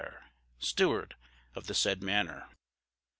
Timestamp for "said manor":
1.75-2.47